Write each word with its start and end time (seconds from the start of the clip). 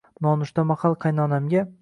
Nonushta 0.27 0.63
mahal 0.71 0.97
qaynonamga 1.07 1.67